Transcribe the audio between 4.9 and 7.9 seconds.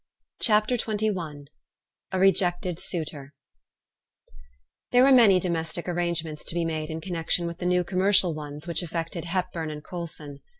were many domestic arrangements to be made in connection with the new